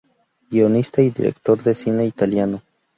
Guionista 0.49 1.03
y 1.03 1.11
director 1.11 1.61
de 1.61 1.75
cine 1.75 2.05
italiano. 2.05 2.63